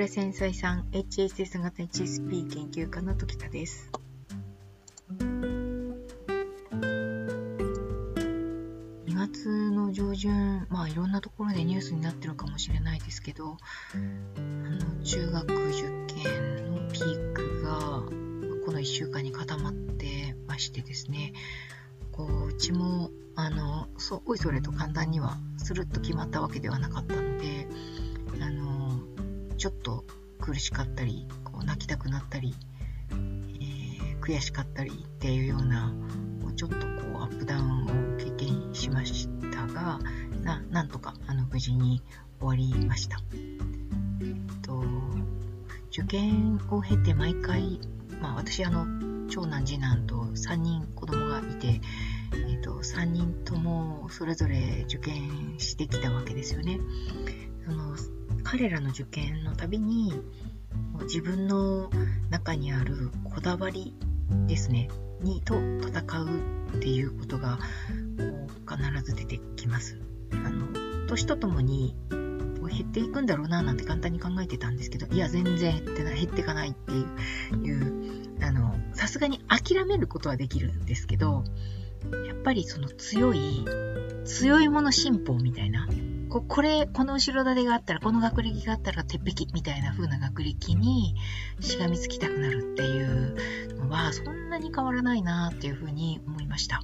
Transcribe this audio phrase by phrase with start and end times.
[0.00, 3.90] 倉繊細さん HSS 型 HSP 研究家の時田です。
[5.10, 5.94] 2
[9.14, 13.58] 月の上旬、まあいろんなところでニュースになってるかもしれないですけど、
[13.92, 13.96] あ
[14.38, 15.82] の中学受
[16.14, 17.74] 験のピークが
[18.64, 21.34] この1週間に固まってましてですね、
[22.10, 27.68] こううちもあのそおいそれと簡単にはするっと決まったわけではなかったので、
[28.40, 28.79] あの
[29.60, 30.04] ちょっと
[30.40, 32.54] 苦しかったりこう泣きたくなったり、
[33.10, 35.92] えー、悔しかったりっていうような
[36.56, 36.82] ちょっとこ
[37.18, 39.98] うアップダウンを経験しましたが
[40.42, 42.02] ななんとかあの無事に
[42.40, 43.18] 終わりました。
[44.22, 44.82] えっと、
[45.90, 47.80] 受験を経て毎回、
[48.22, 48.86] まあ、私あの
[49.28, 51.82] 長男次男と3人子供がいて、
[52.48, 56.80] えっと、3人ともそれぞれ受験してきたわけですよね。
[57.66, 57.94] その
[58.50, 60.12] 彼らの受験のたびに
[61.02, 61.88] 自分の
[62.30, 63.94] 中にあるこだわり
[64.48, 64.88] ですね
[65.20, 67.60] にと戦うっていうことが
[68.18, 70.00] こう必ず出てきます。
[70.32, 70.66] あの
[71.06, 76.92] 年とともに減っていくんだろうななんて簡単に考えてたんですけどいや全然減ってない減っていかないって
[77.56, 81.44] いうあのさすがに諦めることはできるんですけど
[82.26, 83.64] やっぱりその強い
[84.24, 85.86] 強いもの進歩みたいな
[86.30, 91.16] ここれ、この後ろ盾があったら、この学歴があったら鉄壁みたいな風な学歴に
[91.58, 96.82] しがみつきたくなるっていうのは、そんなに変わらないなっていう風に思いました。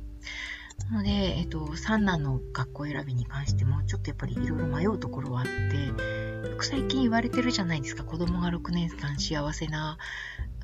[0.90, 9.96] なので、えっと、三男の学校選びに関しても、ちょっとやっぱりいろいろ迷うところはあって、よく最近言われてるじゃないですか、子供が6年間幸せな、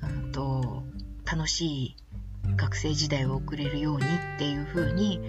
[0.02, 0.83] うんと、
[1.24, 1.96] 楽しい
[2.56, 5.20] 学生時代を送れるようにっていう風に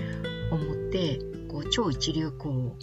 [0.52, 1.20] 思って、
[1.50, 2.76] こう超一流校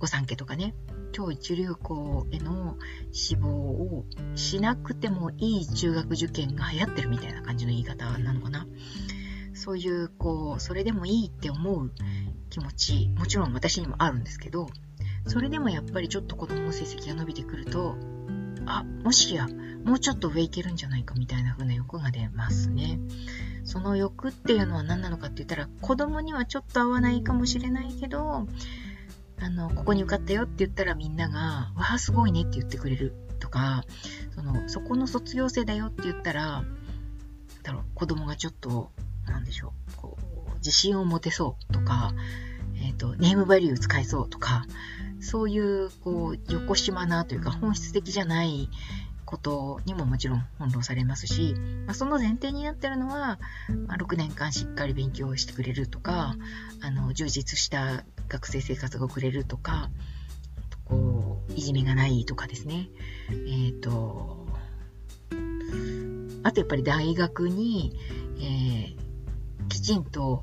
[0.00, 0.74] 御三家とかね、
[1.12, 2.76] 超一流校への
[3.12, 4.04] 志望を
[4.34, 8.66] しなくてもいい中学受験が流行ってるみたいな感じの言い方なのかな。
[9.54, 11.90] そういう、こう、それでもいいって思う
[12.50, 14.68] 気持ち、もちろん私にもあるんですけど、
[15.26, 17.96] それでもやっぱりちょっと子供の成績が伸びてくると、
[18.66, 19.48] あ、もしや、
[19.84, 23.00] もうちょっと上いけるんじゃないかみたいな風な欲が出ますね。
[23.64, 28.46] その欲っていうのは何なのかって言ったら、子供にはちょっと合わないかもしれないけど、
[29.40, 33.84] あの、ここに受かったよって言ったらみんなが、わあ、すごいねって言ってくれるとか、
[34.34, 36.64] その、そこの卒業生だよって言ったら、
[37.62, 38.90] だろう、子供がちょっと、
[39.26, 42.12] なんでしょう、こう、自信を持てそうとか、
[42.76, 44.66] えっ、ー、と、ネームバリュー使えそうとか、
[45.20, 48.68] そういう、こう、横島なというか本質的じゃない
[49.28, 53.38] ことにももちろん翻弄されますし、まあ、その前提になってるのは、
[53.86, 56.34] まあ、6年間しっかり勉強してくれるとか、
[56.80, 59.90] あの、充実した学生生活が送れるとか、
[60.86, 62.88] こう、いじめがないとかですね。
[63.28, 64.46] えっ、ー、と、
[66.42, 67.92] あとやっぱり大学に、
[68.40, 70.42] えー、きちんと、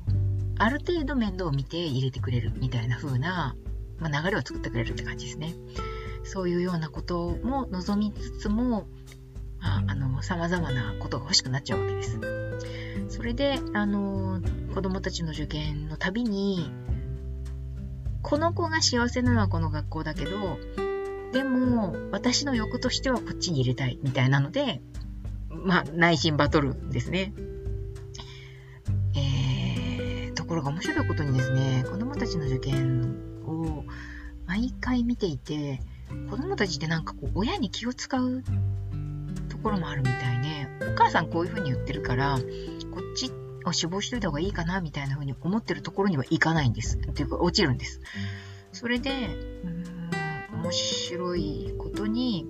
[0.58, 3.56] ある程度面倒を見て入れてくれるみたいな風な、
[3.98, 5.54] まあ、流れを作ってくれるって感じですね。
[6.26, 8.86] そういうようなことも望みつつも、
[9.60, 12.20] まあ、あの、様々なことが欲しくなっちゃうわけです。
[13.08, 14.40] それで、あの、
[14.74, 16.70] 子供たちの受験のたびに、
[18.22, 20.58] この子が幸せなのはこの学校だけど、
[21.32, 24.80] でも、私の欲としてはこっちに入れたい、みたいなので、
[25.48, 27.32] まあ、内心バトルですね。
[29.14, 33.16] えー、ところが面白いことにですね、子供たちの受験
[33.46, 33.84] を
[34.46, 35.80] 毎回見ていて、
[36.30, 38.42] 子供たちってなんかこう、親に気を使う
[39.48, 40.68] ところもあるみたいね。
[40.92, 42.40] お母さんこういう風に言ってるから、こ
[43.00, 43.32] っち
[43.64, 46.98] を死亡しといた方がいいかな、みたいな風に思ってるところにはいかないんです。
[46.98, 48.00] っていうか、落ちるんです。
[48.72, 49.10] それで、
[49.64, 52.46] うん、面白いことに、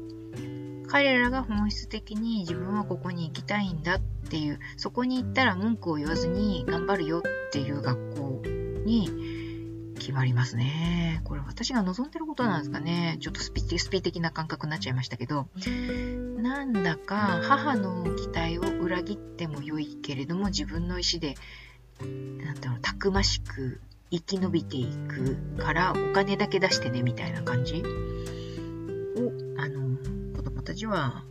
[0.89, 8.43] 彼らが本質的に自分はここに行きたいんだっていう、そこに行ったら文句を言わずに頑張るよっていう学校
[8.85, 9.46] に
[9.97, 11.21] 決まりますね。
[11.25, 13.17] これ私が望んでることなんですかね。
[13.21, 15.49] ちょっとスピスピ的な感覚になっちゃいましたけど、
[16.39, 21.35] なんだか母の期待を裏切っても良いけれども自分の意思で、
[22.45, 27.83] なんだろう、たくましく生き延びていくからお金だけ出してねみたいな感じ？
[27.83, 29.97] を、あの、
[30.37, 31.25] 子供たちは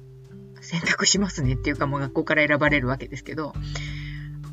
[0.59, 3.53] 選択しますねっていうかもう学校から選ばれるわけですけど、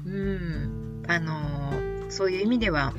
[0.05, 2.93] うん、あの、そういう意味では、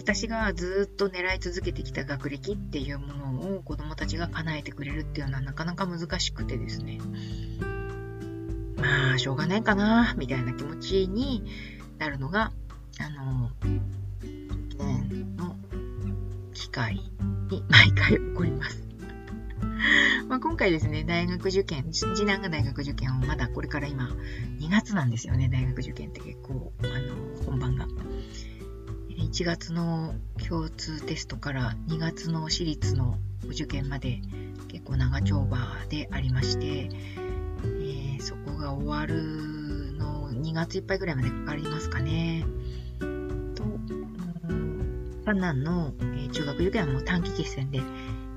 [0.00, 6.98] 私がずっと狙い続けてきた学歴っていうものを子供たちが叶えてくれるっていうのはなかなか難しくてですね。
[8.76, 11.44] まあ、しょうがないかな、みたいな気持ちに
[11.98, 12.50] なるのが、
[12.98, 13.50] あの、
[14.70, 15.54] 記念の
[16.54, 16.94] 機会
[17.50, 18.82] に毎回起こります。
[20.28, 24.08] まあ、今回ですね、大学受験、次男が大学受験をまだこれから今、
[24.60, 27.86] 2月なんですよね、大学受験って結構、あの、本番が。
[29.32, 30.16] 1月の
[30.48, 34.20] 共通テストから2月の私立の受験まで
[34.66, 35.56] 結構長丁場
[35.88, 42.44] でありまして、えー、そこが終わるの2月いっぱいぐらいまでかかりますかね。
[43.54, 43.62] と、
[45.24, 47.82] 三男の、えー、中学受験はもう短期決戦で、え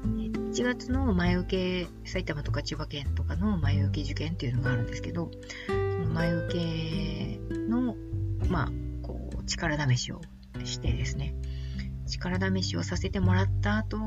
[0.06, 5.32] ー、1月の前受け、埼玉とか千葉県とかの前受け受験っていうのがあるんですけど、
[5.66, 7.96] その前受けの、
[8.48, 10.22] まあ、こう、力試しを
[10.66, 11.36] してですね、
[12.08, 13.98] 力試しをさせてもらった後、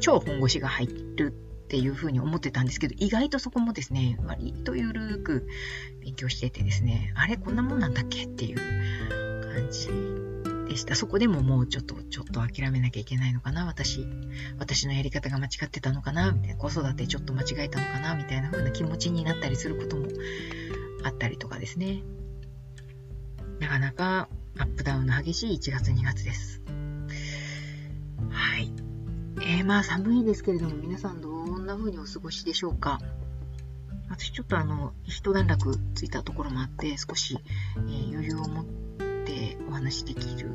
[0.00, 0.86] 超本腰が入
[1.16, 1.32] る
[1.68, 5.46] っていうふうに思ってたんですけど、意外とそこもですね、割とゆるく
[6.00, 8.56] 勉強しててですね、あれこんなもんなんだっけっていう
[9.52, 9.88] 感じ
[10.68, 10.94] でした。
[10.94, 14.06] そこでももうちょっと、ちょっと諦めなきゃいけないのかな、私。
[14.58, 16.56] 私のやり方が間違ってたのかな、みたいな。
[16.56, 20.06] 子育てちょっと間違えたのかな、みたいな風な気持ちになったりすることも
[21.04, 22.02] あったりとかですね。
[23.60, 24.28] なかなか
[24.58, 26.62] アップダウンの激しい1月2月です。
[28.30, 28.72] はい。
[29.40, 33.00] えー、まあ寒いですけれども皆さんどんな風にお過ごしでしょうか？
[34.08, 37.38] 私ちょっとあの、一段落ついたところもあって少し、
[37.76, 40.50] えー、余裕を持ってお話しできる、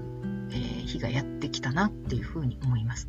[0.50, 3.08] えー、日がやってきたなっていう風に思います。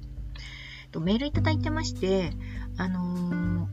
[0.92, 2.32] とメールいただいてまして、
[2.76, 3.68] あの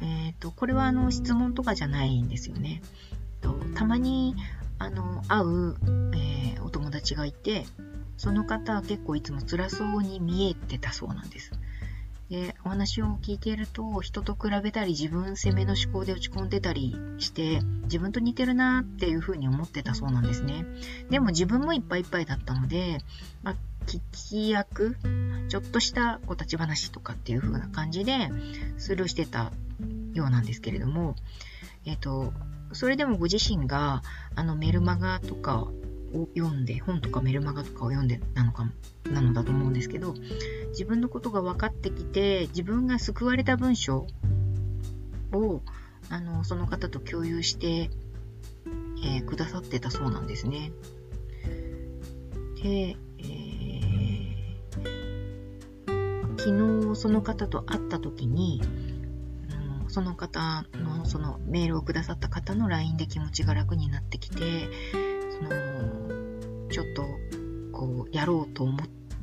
[0.00, 2.82] えっ、と、これはあの質問とかじゃないんですよね。
[3.40, 4.36] とたまに
[4.82, 5.76] あの、会う、
[6.12, 7.64] えー、お友達がいて、
[8.16, 11.52] その方は結構いつも辛そうに見えてたそうなんです。
[12.28, 20.66] で、お話を聞いていると、人と比べたり自分責めの思考で落ち込んでたりして、自分と似てるなっていうふうに思ってたそうなんですね。
[21.10, 22.98] でも自分もいっぱいいっぱいだったので、
[23.44, 23.54] まあ、
[23.86, 24.96] 聞き役、
[25.48, 28.30] ちょっとしたこう立ち話とかっていう風な感じで
[28.78, 29.52] スルーしてた
[30.14, 31.14] ようなんですけれども、
[31.84, 32.32] えっ、ー、と、
[32.72, 34.02] それでもご自身が
[34.34, 35.66] あのメルマガとか
[36.14, 38.70] を読んで、本とかメルマガとかを読んでなのか、
[39.10, 40.14] なのだと思うんですけど、
[40.70, 44.06] 自分のことが分かってきて、自分が救われた文章
[45.32, 45.62] を、
[46.10, 47.90] あの、その方と共有して、
[49.04, 50.72] えー、くださってたそうなんですね。
[52.62, 58.60] で、えー、昨日その方と会った時に、
[59.92, 64.38] その方の、そのメールをくださった方の LINE で気持ちが楽になってきて、
[65.38, 67.04] その、ちょっと、
[67.72, 68.78] こう、やろうと思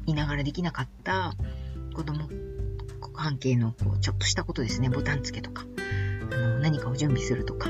[0.06, 1.33] いながらできなかった
[1.95, 2.30] 子供
[3.13, 5.66] 関係の、こう、ちょっとしたことですね、ボタン付けとか、
[6.31, 7.68] あの、何かを準備するとか、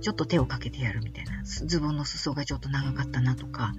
[0.00, 3.74] ちょっと手をかけてやるみたいな、ズボンの裾がちょっと長かったなとか、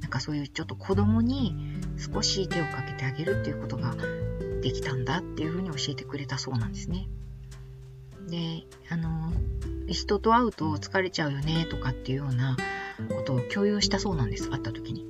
[0.00, 1.56] なんかそういうちょっと子供に
[1.98, 3.96] 少し手をかけてあげるっていうことが
[4.62, 7.08] できたんだっていうふうに教えてくれたそうなんですね。
[8.32, 9.30] で、あの、
[9.88, 12.56] 人と会うと疲れちゃうよねとかっていうような
[13.10, 15.06] ことを共有したそうなんです、会った時に。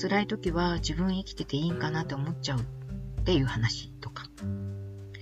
[0.00, 2.62] 辛い時は自分生きてていいんかなって思っちゃうっ
[3.24, 4.24] ていう話とか。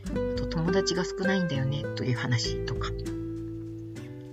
[0.08, 2.88] あと友達が少ないんだよねという話とか。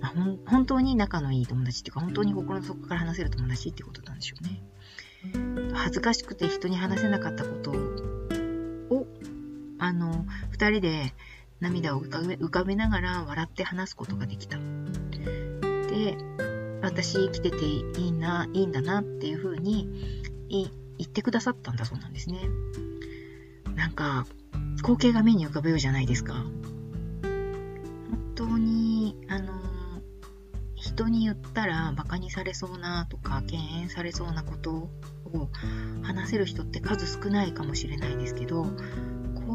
[0.00, 0.12] まあ、
[0.46, 4.62] 本当に仲のいい友達っていうか、本当に心の底から話せる友達っていうことなんでしょうね。
[5.74, 9.06] 恥ずかしくて人に話せなかったことを、
[9.78, 11.12] あの、二人で
[11.60, 14.58] 涙を浮かべながら笑って話すことができた。
[15.88, 16.16] で、
[16.82, 19.88] 私生きてていいな、いいんだなっていうふうに
[20.48, 20.68] 言
[21.02, 22.40] ってくださったんだそうなんですね。
[23.74, 24.26] なんか、
[24.78, 26.34] 光景が目に浮かぶようじゃないですか。
[26.34, 26.52] 本
[28.34, 29.52] 当に、あの、
[30.94, 35.48] 人に言ったら馬鹿にされそうなとか敬遠されそうなことを
[36.02, 38.70] 話せる人って数少ないかもしれないですけどこ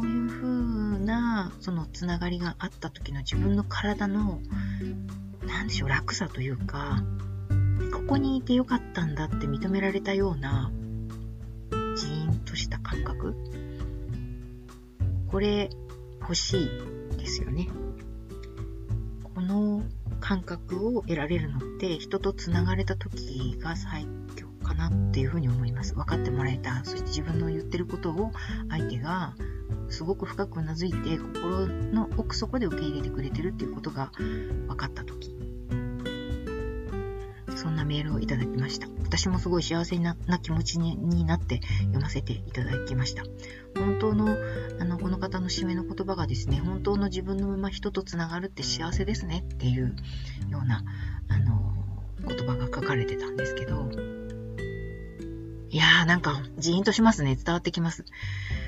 [0.02, 0.59] ういう風
[1.10, 4.40] なそのつながりがあった時の自分の体の
[5.46, 7.02] 何でしょう楽さというか
[7.92, 10.70] ここにいてよかったんだって認められたような
[11.96, 13.34] ジーンとした感覚。
[15.28, 15.70] これ
[16.20, 17.68] 欲しいですよね。
[19.34, 19.82] この
[20.20, 25.94] 感覚を得られるのって人とつながれた時が最強かなっていうふうに思います。
[25.94, 26.84] 分かってもらえた。
[26.84, 28.32] そして自分の言ってることを
[28.68, 29.34] 相手が
[29.90, 35.36] すごく深くうなずいて心の奥底で受け入れてくれてるっていうことが分かった時
[37.56, 38.88] そんなメールをいただきました。
[39.02, 43.24] 私もすごい幸せな気持ちになって読ませていただきました。
[43.76, 44.36] 本当の
[44.80, 49.94] あのこの方の締めの言葉がですね本当の自分のまま人とつながるって幸せですねっていう
[50.48, 50.84] ような
[51.28, 51.74] あの
[52.26, 53.90] 言葉が書かれてたんですけど。
[55.72, 57.36] いやーなんかジーンとしますね。
[57.36, 58.04] 伝わってきます。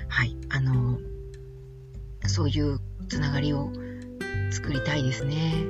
[0.08, 0.36] はい。
[0.50, 0.98] あの
[2.28, 3.72] そういうつながりを
[4.50, 5.64] 作りたいですね。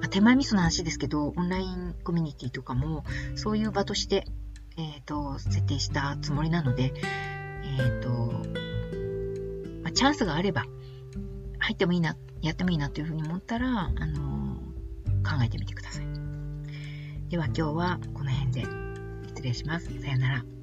[0.00, 4.26] まあ、手前味噌の話ですけど、オンラインコミュニティとかも、そういう場として、
[4.76, 6.92] えっ、ー、と、設定したつもりなので、
[7.64, 8.08] えっ、ー、と、
[9.82, 10.64] まあ、チャンスがあれば、
[11.58, 14.56] 入ってもいいな、やってもいいなというふうに思ったら、あの
[15.24, 16.04] 考えてみてください。
[17.30, 18.66] では今日はこの辺で
[19.28, 19.86] 失礼します。
[20.00, 20.53] さよなら。